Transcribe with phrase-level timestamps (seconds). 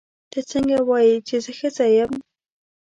[0.31, 2.11] ته څنګه وایې چې زه ښځه یم.